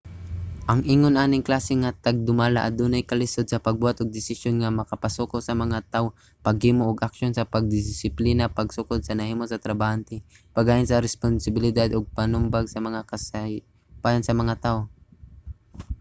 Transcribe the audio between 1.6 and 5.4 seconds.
nga tagdumala adunay kalisod sa pagbuhat og desisyon nga makapasuko